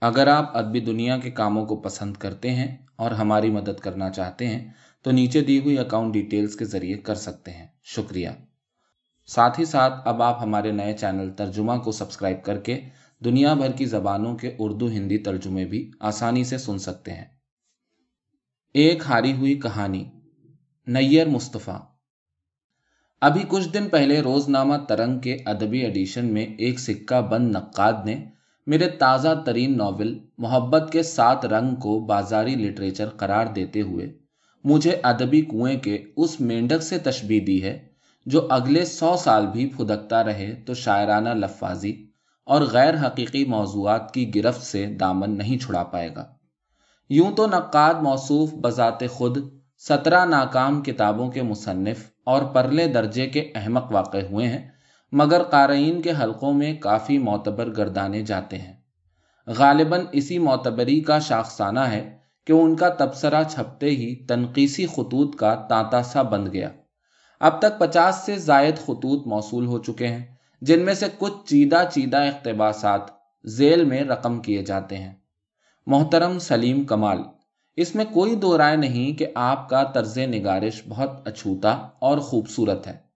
[0.00, 4.46] اگر آپ ادبی دنیا کے کاموں کو پسند کرتے ہیں اور ہماری مدد کرنا چاہتے
[4.46, 8.28] ہیں، تو نیچے دی ہوئی اکاؤنٹ ڈیٹیلز کے ذریعے کر سکتے ہیں۔ شکریہ۔
[9.26, 12.80] ساتھ ہی ساتھ، اب آپ ہمارے نئے چینل ترجمہ کو سبسکرائب کر کے
[13.24, 17.24] دنیا بھر کی زبانوں کے اردو ہندی ترجمے بھی آسانی سے سن سکتے ہیں۔
[18.74, 20.04] ایک ہاری ہوئی کہانی،
[20.86, 21.78] نیر مصطفیٰ۔
[23.20, 28.39] ابھی کچھ دن پہلے روزنامہ ترنگ کے ادبی ایڈیشن میں ایک سکہ بند نقاد نے
[28.66, 34.18] میرے تازہ ترین ناول محبت کے سات رنگ کو بازاری لٹریچر قرار دیتے ہوئے
[34.64, 37.88] مجھے ادبی کنویں کے اس مینڈک سے تشبیح دی ہے
[38.26, 42.06] جو اگلے سو سال بھی پھدکتا رہے تو شاعرانہ لفاظی
[42.44, 46.24] اور غیر حقیقی موضوعات کی گرفت سے دامن نہیں چھڑا پائے گا۔
[47.08, 49.38] یوں تو نقاد موصوف بذات خود،
[49.78, 54.69] سترہ ناکام کتابوں کے مصنف اور پرلے درجے کے احمق واقع ہوئے ہیں
[55.12, 58.72] مگر قارئین کے حلقوں میں کافی معتبر گردانے جاتے ہیں۔
[59.46, 65.54] غالباً اسی معتبری کا شاخسانہ ہے کہ ان کا تبصرہ چھپتے ہی تنقیسی خطوط کا
[65.54, 66.68] تانتا سا بند گیا۔
[67.40, 70.24] اب تک پچاس سے زائد خطوط موصول ہو چکے ہیں،
[70.60, 73.00] جن میں سے کچھ چیدہ چیدہ اقتباسات
[73.46, 75.14] ذیل میں رقم کیے جاتے ہیں۔
[75.86, 77.18] محترم سلیم کمال،
[77.76, 82.86] اس میں کوئی دو رائے نہیں کہ آپ کا طرز نگارش بہت اچھوتا اور خوبصورت
[82.86, 83.09] ہے۔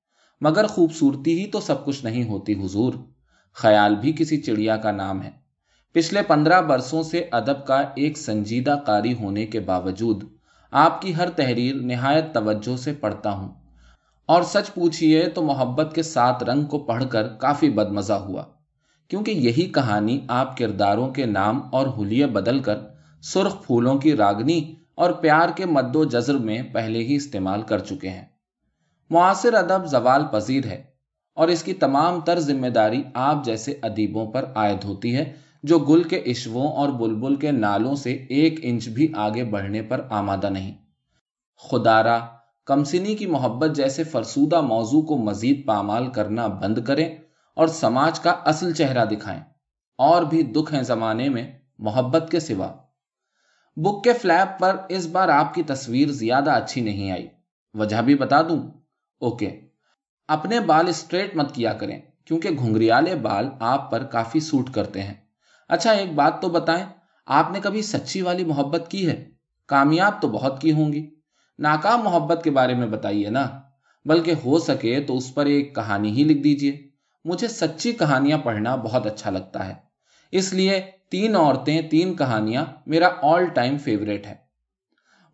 [0.45, 2.95] مگر خوبصورتی ہی تو سب کچھ نہیں ہوتی حضور۔
[3.53, 5.31] خیال بھی کسی چڑیا کا نام ہے۔
[5.93, 10.25] پچھلے پندرہ برسوں سے ادب کا ایک سنجیدہ قاری ہونے کے باوجود
[10.71, 13.49] آپ کی ہر تحریر نہایت توجہ سے پڑھتا ہوں۔
[14.27, 18.45] اور سچ پوچھئے تو محبت کے سات رنگ کو پڑھ کر کافی بد مزہ ہوا۔
[19.09, 22.79] کیونکہ یہی کہانی آپ کرداروں کے نام اور حلیے بدل کر
[23.23, 27.79] سرخ پھولوں کی راگنی اور پیار کے مد و جذر میں پہلے ہی استعمال کر
[27.79, 28.34] چکے ہیں۔
[29.15, 30.83] معاصر ادب زوال پذیر ہے
[31.35, 35.79] اور اس کی تمام تر ذمہ داری آپ جیسے ادیبوں پر عائد ہوتی ہے، جو
[35.79, 40.49] گل کے عشووں اور بلبل کے نالوں سے ایک انچ بھی آگے بڑھنے پر آمادہ
[40.51, 40.75] نہیں۔
[41.71, 42.19] خدارا
[42.67, 47.17] کمسنی کی محبت جیسے فرسودہ موضوع کو مزید پامال کرنا بند کریں
[47.57, 49.41] اور سماج کا اصل چہرہ دکھائیں۔
[49.99, 52.73] اور بھی دکھ ہیں زمانے میں محبت کے سوا۔
[53.77, 57.29] بک کے فلیپ پر اس بار آپ کی تصویر زیادہ اچھی نہیں آئی۔
[57.75, 58.84] وجہ بھی بتا دوں۔
[59.21, 59.61] اوکے۔
[60.29, 65.15] اپنے بال اسٹریٹ مت کیا کریں، کیونکہ گھنگریالے بال آپ پر کافی سوٹ کرتے ہیں۔
[65.69, 66.87] اچھا ایک بات تو بتائیں،
[67.27, 69.31] آپ نے کبھی سچی والی محبت کی ہے؟
[69.67, 71.11] کامیاب تو بہت کی ہوں گی۔
[71.59, 73.49] ناکام محبت کے بارے میں بتائیے نا۔
[74.05, 76.89] بلکہ ہو سکے تو اس پر ایک کہانی ہی لکھ دیجیے
[77.25, 79.75] مجھے سچی کہانیاں پڑھنا بہت اچھا لگتا ہے۔
[80.33, 84.35] اس لیے تین عورتیں، تین کہانیاں میرا آل ٹائم فیوریٹ ہے۔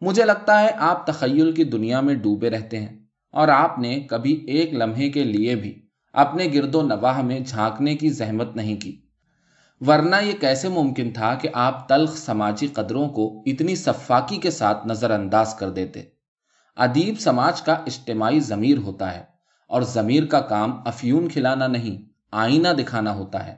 [0.00, 2.99] مجھے لگتا ہے آپ تخیل کی دنیا میں ڈوبے رہتے ہیں۔
[3.32, 7.96] اور آپ نے کبھی ایک لمحے کے لیے بھی اپنے گرد و نواح میں جھانکنے
[7.96, 9.00] کی زحمت نہیں کی۔
[9.86, 14.86] ورنہ یہ کیسے ممکن تھا کہ آپ تلخ سماجی قدروں کو اتنی صفاقی کے ساتھ
[14.86, 16.02] نظر انداز کر دیتے؟
[16.76, 19.22] ادیب سماج کا اجتماعی ضمیر ہوتا ہے
[19.66, 23.54] اور ضمیر کا کام افیون کھلانا نہیں، آئینہ دکھانا ہوتا ہے۔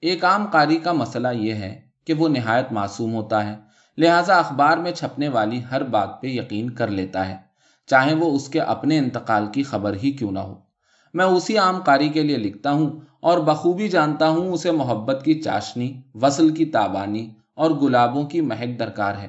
[0.00, 3.56] ایک عام قاری کا مسئلہ یہ ہے کہ وہ نہایت معصوم ہوتا ہے،
[3.98, 7.49] لہذا اخبار میں چھپنے والی ہر بات پہ یقین کر لیتا ہے۔
[7.90, 10.54] چاہے وہ اس کے اپنے انتقال کی خبر ہی کیوں نہ ہو۔
[11.14, 12.90] میں اسی عام قاری کے لیے لکھتا ہوں
[13.20, 18.78] اور بخوبی جانتا ہوں اسے محبت کی چاشنی، وصل کی تابانی اور گلابوں کی مہک
[18.78, 19.28] درکار ہے،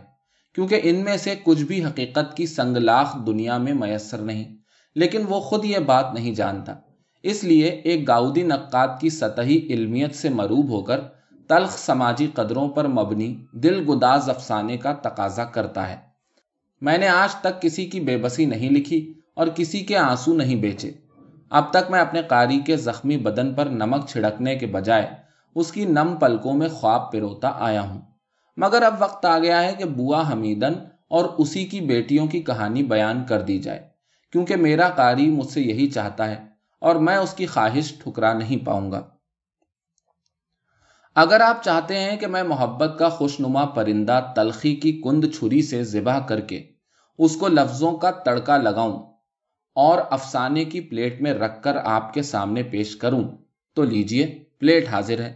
[0.56, 4.56] کیونکہ ان میں سے کچھ بھی حقیقت کی سنگلاخ دنیا میں میسر نہیں،
[4.96, 6.74] لیکن وہ خود یہ بات نہیں جانتا۔
[7.24, 11.02] اس لیے ایک گاؤدی نقاد کی سطحی علمیت سے مروب ہو کر
[11.48, 16.11] تلخ سماجی قدروں پر مبنی دل گداز افسانے کا تقاضا کرتا ہے۔
[16.82, 20.56] میں نے آج تک کسی کی بے بسی نہیں لکھی اور کسی کے آنسو نہیں
[20.56, 20.92] بیچے۔
[21.50, 25.10] اب تک میں اپنے قاری کے زخمی بدن پر نمک چھڑکنے کے بجائے
[25.56, 28.02] اس کی نم پلکوں میں خواب پروتا آیا ہوں۔
[28.58, 30.74] مگر اب وقت آ گیا ہے کہ بوا حمیدن
[31.10, 33.80] اور اسی کی بیٹیوں کی کہانی بیان کر دی جائے،
[34.34, 36.36] کیونکہ میرا قاری مجھ سے یہی چاہتا ہے
[36.82, 39.02] اور میں اس کی خواہش ٹھکرا نہیں پاؤں گا۔
[41.16, 45.84] اگر آپ چاہتے ہیں کہ میں محبت کا خوشنما پرندہ تلخی کی کند چھری سے
[45.84, 46.64] ذبح کر کے
[47.18, 49.04] اس کو لفظوں کا تڑکا لگاؤں
[49.76, 53.24] اور افسانے کی پلیٹ میں رکھ کر آپ کے سامنے پیش کروں،
[53.74, 55.34] تو لیجیے، پلیٹ حاضر ہے۔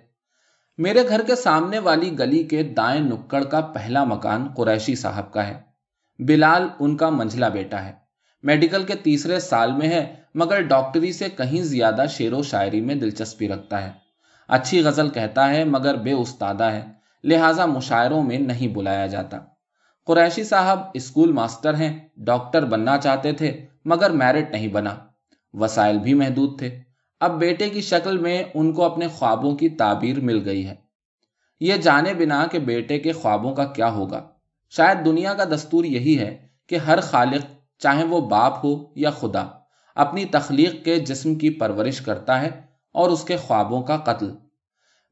[0.78, 5.48] میرے گھر کے سامنے والی گلی کے دائیں نکڑ کا پہلا مکان قریشی صاحب کا
[5.48, 5.62] ہے۔
[6.20, 7.92] بلال ان کا منجلا بیٹا ہے۔
[8.44, 12.96] میڈیکل کے تیسرے سال میں ہے، مگر ڈاکٹری سے کہیں زیادہ شعر و شاعری میں
[12.96, 14.05] دلچسپی رکھتا ہے۔
[14.48, 16.86] اچھی غزل کہتا ہے مگر بے استادہ ہے،
[17.24, 19.38] لہذا مشاعروں میں نہیں بلایا جاتا۔
[20.06, 24.96] قریشی صاحب اسکول ماسٹر ہیں، ڈاکٹر بننا چاہتے تھے، مگر میرٹ نہیں بنا۔
[25.54, 26.80] وسائل بھی محدود تھے۔
[27.20, 30.76] اب بیٹے کی شکل میں ان کو اپنے خوابوں کی تعبیر مل گئی ہے۔
[31.60, 34.28] یہ جانے بنا کہ بیٹے کے خوابوں کا کیا ہوگا۔
[34.70, 37.46] شاید دنیا کا دستور یہی ہے کہ ہر خالق،
[37.80, 39.48] چاہے وہ باپ ہو یا خدا،
[39.96, 42.65] اپنی تخلیق کے جسم کی پرورش کرتا ہے۔
[42.96, 44.32] اور اس کے خوابوں کا قتل۔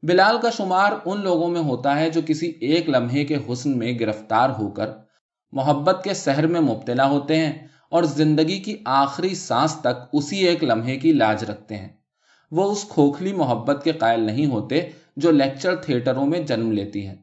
[0.02, 3.92] بلال کا شمار ان لوگوں میں ہوتا ہے جو کسی ایک لمحے کے حسن میں
[4.00, 4.90] گرفتار ہو کر
[5.52, 7.52] محبت کے سحر میں مبتلا ہوتے ہیں
[7.90, 11.88] اور زندگی کی آخری سانس تک اسی ایک لمحے کی لاج رکھتے ہیں۔
[12.50, 14.80] وہ اس کھوکھلی محبت کے قائل نہیں ہوتے
[15.16, 17.14] جو لیکچر تھیٹروں میں جنم لیتی ہے۔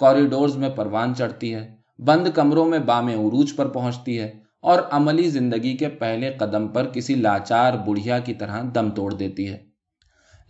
[0.00, 5.28] کوریڈورز میں پروان چڑھتی ہے، بند کمروں میں بام عروج پر پہنچتی ہے اور عملی
[5.28, 9.73] زندگی کے پہلے قدم پر کسی لاچار بڑھیا کی طرح دم توڑ دیتی ہے۔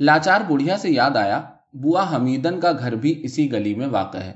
[0.01, 1.43] لاچار بڑھیا سے یاد آیا،
[1.73, 4.33] بوا حمیدن کا گھر بھی اسی گلی میں واقع ہے۔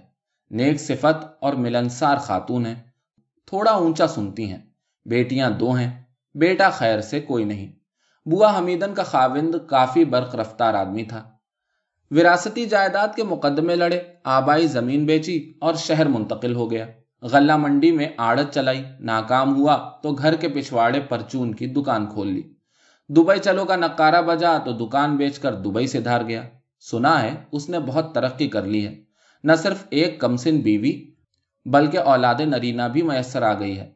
[0.51, 2.75] نیک صفت اور ملنسار خاتون ہے
[3.47, 4.59] تھوڑا اونچا سنتی ہیں۔
[5.07, 6.03] بیٹیاں دو ہیں،
[6.35, 7.73] بیٹا خیر سے کوئی نہیں۔
[8.27, 11.31] بوا حمیدن کا خاوند کافی برق رفتار آدمی تھا۔
[12.11, 16.87] وراثتی جائیداد کے مقدمے لڑے، آبائی زمین بیچی اور شہر منتقل ہو گیا۔
[17.23, 22.29] غلہ منڈی میں آڑت چلائی، ناکام ہوا تو گھر کے پچھواڑے پرچون کی دکان کھول
[22.29, 22.58] لی۔
[23.09, 26.43] دبئی چلو کا نکارا بجا تو دکان بیچ کر دبئی سے دھار گیا۔
[26.81, 29.03] سنا ہے اس نے بہت ترقی کر لی ہے۔
[29.45, 31.11] نہ صرف ایک کمسن بیوی
[31.65, 33.91] بلکہ اولاد نرینا بھی میسر آ گئی ہے۔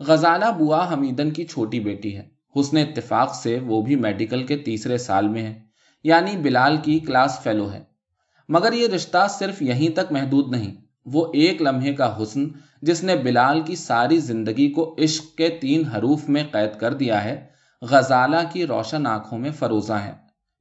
[0.00, 2.28] غزالہ بوا حمیدن کی چھوٹی بیٹی ہے۔
[2.60, 5.62] حسن اتفاق سے وہ بھی میڈیکل کے تیسرے سال میں ہے۔
[6.04, 7.84] یعنی بلال کی کلاس فیلو ہے۔
[8.48, 10.74] مگر یہ رشتہ صرف یہیں تک محدود نہیں،
[11.04, 12.44] وہ ایک لمحے کا حسن
[12.82, 17.24] جس نے بلال کی ساری زندگی کو عشق کے تین حروف میں قید کر دیا
[17.24, 17.53] ہے۔
[17.90, 20.12] غزالہ کی روشن آنکھوں میں فروزہ ہے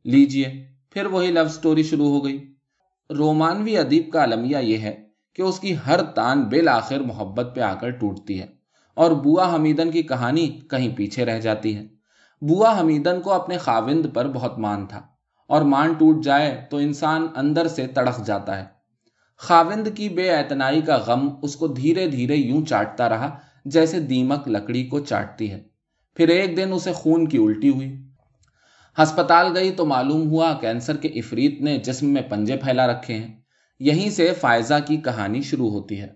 [0.03, 2.53] لیجیے، پھر وہی لو سٹوری شروع ہو گئی۔
[3.09, 5.03] رومانوی ادیب کا المیہ یہ ہے
[5.33, 8.47] کہ اس کی ہر تان بالآخر محبت پہ آ کر ٹوٹتی ہے
[8.93, 11.87] اور بوا حمیدن کی کہانی کہیں پیچھے رہ جاتی ہے۔
[12.41, 15.01] بوا حمیدن کو اپنے خاوند پر بہت مان تھا
[15.47, 18.65] اور مان ٹوٹ جائے تو انسان اندر سے تڑخ جاتا ہے۔
[19.37, 24.47] خاوند کی بے اعتنائی کا غم اس کو دھیرے دھیرے یوں چاٹتا رہا جیسے دیمک
[24.47, 25.72] لکڑی کو چاٹتی ہے۔
[26.15, 27.95] پھر ایک دن اسے خون کی الٹی ہوئی۔
[29.03, 33.33] ہسپتال گئی تو معلوم ہوا کینسر کے افریت نے جسم میں پنجے پھیلا رکھے ہیں۔
[33.79, 36.07] یہیں سے فائزہ کی کہانی شروع ہوتی ہے۔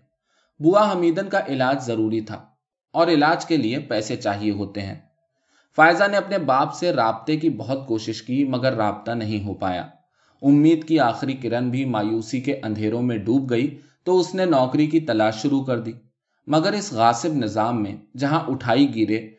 [0.59, 2.45] بوا حمیدن کا علاج ضروری تھا
[2.94, 4.95] اور علاج کے لیے پیسے چاہیے ہوتے ہیں۔
[5.75, 9.88] فائزہ نے اپنے باپ سے رابطے کی بہت کوشش کی مگر رابطہ نہیں ہو پایا۔
[10.41, 14.88] امید کی آخری کرن بھی مایوسی کے اندھیروں میں ڈوب گئی تو اس نے نوکری
[14.88, 15.91] کی تلاش شروع کر دی۔
[16.47, 19.37] مگر اس غاصب نظام میں جہاں اٹھائی گیرے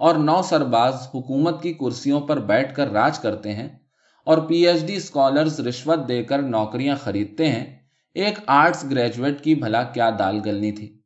[0.00, 3.68] اور نو سرباز حکومت کی کرسیوں پر بیٹھ کر راج کرتے ہیں
[4.24, 7.78] اور پی ایچ ڈی اسکالرز رشوت دے کر نوکریاں خریدتے ہیں،
[8.14, 10.98] ایک آرٹس گریجویٹ کی بھلا کیا دال گلنی تھی۔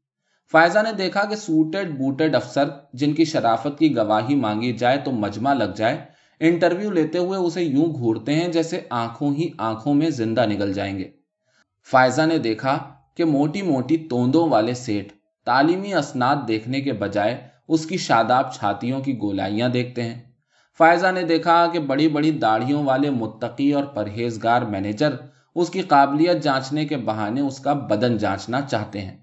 [0.52, 5.12] فائزہ نے دیکھا کہ سوٹڈ بوٹڈ افسر جن کی شرافت کی گواہی مانگی جائے تو
[5.12, 6.04] مجمع لگ جائے۔
[6.40, 10.98] انٹرویو لیتے ہوئے اسے یوں گھورتے ہیں جیسے آنکھوں ہی آنکھوں میں زندہ نکل جائیں
[10.98, 11.10] گے۔
[11.90, 12.78] فائزہ نے دیکھا
[13.14, 15.12] کہ موٹی موٹی توندوں والے سیٹ
[15.44, 20.20] تعلیمی اسناد دیکھنے کے بجائے اس کی شاداب چھاتیوں کی گولائیاں دیکھتے ہیں۔
[20.78, 25.14] فائزہ نے دیکھا کہ بڑی بڑی داڑھیوں والے متقی اور پرہیزگار مینیجر
[25.54, 29.16] اس کی قابلیت جانچنے کے بہانے اس کا بدن جانچنا چاہتے ہیں۔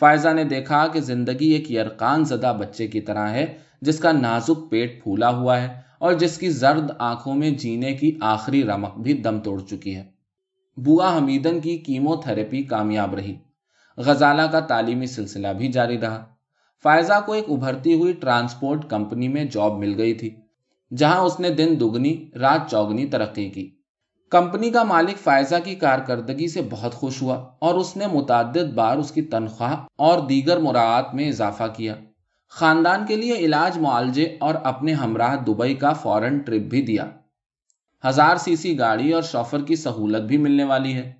[0.00, 4.70] فائزہ نے دیکھا کہ زندگی ایک یرقان زدہ بچے کی طرح ہے، جس کا نازک
[4.70, 9.12] پیٹ پھولا ہوا ہے اور جس کی زرد آنکھوں میں جینے کی آخری رمق بھی
[9.12, 10.04] دم توڑ چکی ہے۔
[10.76, 13.34] بوا حمیدن کی کیمو تھراپی کامیاب رہی۔
[13.96, 16.31] غزالہ کا تعلیمی سلسلہ بھی جاری رہا۔
[16.82, 20.36] فائزہ کو ایک ابھرتی ہوئی ٹرانسپورٹ کمپنی میں جاب مل گئی تھی،
[20.96, 23.70] جہاں اس نے دن دگنی، رات چوگنی ترقی کی۔
[24.30, 28.96] کمپنی کا مالک فائزہ کی کارکردگی سے بہت خوش ہوا اور اس نے متعدد بار
[28.96, 31.94] اس کی تنخواہ اور دیگر مراعات میں اضافہ کیا۔
[32.48, 37.10] خاندان کے لیے علاج معالجے اور اپنے ہمراہ دبئی کا فورن ٹرپ بھی دیا۔
[38.08, 41.12] ہزار سی سی گاڑی اور شوفر کی سہولت بھی ملنے والی ہے۔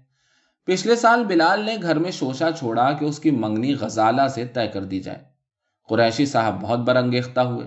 [0.64, 4.66] پچھلے سال بلال نے گھر میں شوشا چھوڑا کہ اس کی منگنی غزالہ سے طے
[4.66, 5.31] کر دی جائے۔
[5.92, 7.66] قریشی صاحب بہت برنگیختہ ہوئے۔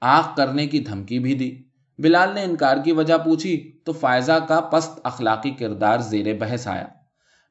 [0.00, 1.62] آخ کرنے کی دھمکی بھی دی۔
[1.98, 6.86] بلال نے انکار کی وجہ پوچھی تو فائزہ کا پست اخلاقی کردار زیر بحث آیا۔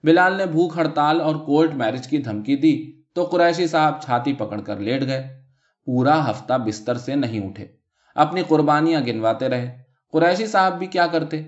[0.04, 4.62] بلال نے بھوک ہڑتال اور کورٹ میرج کی دھمکی دی تو قریشی صاحب چھاتی پکڑ
[4.62, 5.42] کر لیٹ گئے۔
[5.86, 7.68] پورا ہفتہ بستر سے نہیں اٹھے۔
[8.16, 9.78] اپنی قربانیاں گنواتے رہے۔
[10.12, 11.42] قریشی صاحب بھی کیا کرتے؟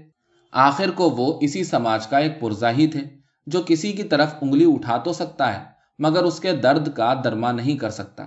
[0.51, 3.01] آخر کو وہ اسی سماج کا ایک پرزا ہی تھے
[3.47, 5.65] جو کسی کی طرف انگلی اٹھا تو سکتا ہے،
[5.99, 8.25] مگر اس کے درد کا درما نہیں کر سکتا۔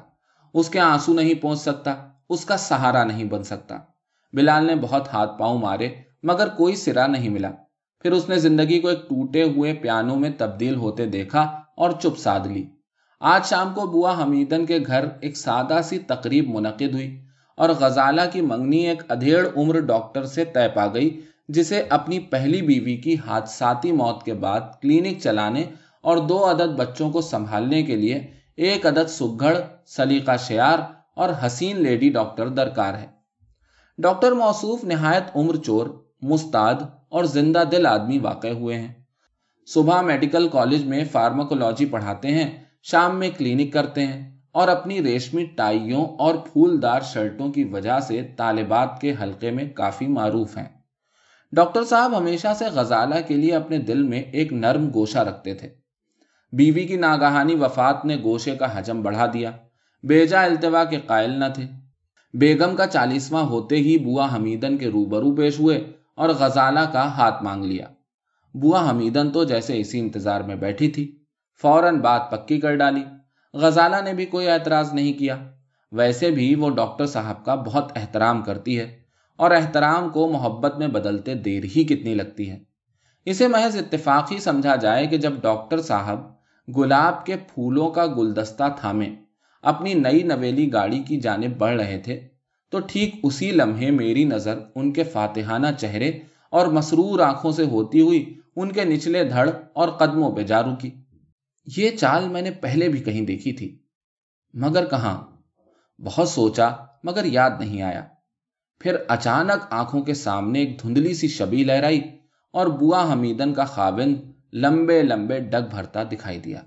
[0.54, 1.94] اس کے آنسو نہیں پہنچ سکتا،
[2.28, 3.78] اس کا سہارا نہیں بن سکتا۔
[4.32, 5.88] بلال نے بہت ہاتھ پاؤں مارے،
[6.22, 7.50] مگر کوئی سرا نہیں ملا۔
[8.02, 11.40] پھر اس نے زندگی کو ایک ٹوٹے ہوئے پیانو میں تبدیل ہوتے دیکھا
[11.76, 12.66] اور چپ ساد لی۔
[13.20, 17.20] آج شام کو بوا حمیدن کے گھر ایک سادہ سی تقریب منعقد ہوئی
[17.56, 22.62] اور غزالہ کی منگنی ایک ادھیڑ عمر ڈاکٹر سے طے پا گئی، جسے اپنی پہلی
[22.62, 25.64] بیوی کی حادثاتی موت کے بعد کلینک چلانے
[26.00, 30.78] اور دو عدد بچوں کو سنبھالنے کے لیے ایک عدد سگڑ سلیقہ شیار
[31.14, 33.06] اور حسین لیڈی ڈاکٹر درکار ہے۔
[33.98, 35.86] ڈاکٹر موصوف نہایت عمر چور
[36.22, 36.74] مستاد
[37.08, 38.92] اور زندہ دل آدمی واقع ہوئے ہیں۔
[39.66, 45.44] صبح میڈیکل کالج میں فارماکولوجی پڑھاتے ہیں، شام میں کلینک کرتے ہیں اور اپنی ریشمی
[45.44, 50.68] ٹائیوں اور پھولدار شرٹوں کی وجہ سے طالبات کے حلقے میں کافی معروف ہیں۔
[51.52, 55.68] ڈاکٹر صاحب ہمیشہ سے غزالہ کے لیے اپنے دل میں ایک نرم گوشہ رکھتے تھے۔
[56.52, 59.50] بیوی کی ناگہانی وفات نے گوشے کا حجم بڑھا دیا۔
[60.02, 61.64] بیجا التوا کے قائل نہ تھے۔
[62.34, 67.42] بیگم کا چالیسواں ہوتے ہی بوا حمیدن کے روبرو پیش ہوئے اور غزالہ کا ہاتھ
[67.42, 67.86] مانگ لیا۔
[68.54, 71.18] بوا حمیدن تو جیسے اسی انتظار میں بیٹھی تھی،
[71.62, 73.02] فوراً بات پکی کر ڈالی۔
[73.54, 75.36] غزالہ نے بھی کوئی اعتراض نہیں کیا۔
[75.92, 78.98] ویسے بھی وہ ڈاکٹر صاحب کا بہت احترام کرتی ہے
[79.36, 82.58] اور احترام کو محبت میں بدلتے دیر ہی کتنی لگتی ہے۔
[83.24, 86.39] اسے محض اتفاقی سمجھا جائے کہ جب ڈاکٹر صاحب
[86.76, 89.14] گلاب کے پھولوں کا گلدستہ تھامے،
[89.62, 92.20] اپنی نئی نویلی گاڑی کی جانب بڑھ رہے تھے۔
[92.70, 96.08] تو ٹھیک اسی لمحے میری نظر ان کے فاتحانہ چہرے
[96.50, 100.90] اور مسرور آنکھوں سے ہوتی ہوئی ان کے نچلے دھڑ اور قدموں پہ جا رکی
[101.76, 103.78] یہ چال میں نے پہلے بھی کہیں دیکھی تھی۔
[104.54, 105.22] مگر کہاں؟
[106.02, 106.68] بہت سوچا،
[107.04, 108.04] مگر یاد نہیں آیا۔
[108.80, 112.00] پھر اچانک آنکھوں کے سامنے ایک دھندلی سی شبی لہرائی
[112.52, 116.62] اور بوا حمیدن کا خاوند لمبے لمبے ڈگ بھرتا دکھائی دیا۔